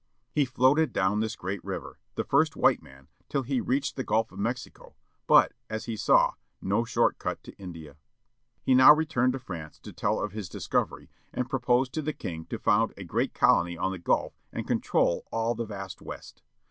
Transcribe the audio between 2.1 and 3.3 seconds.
the first white man,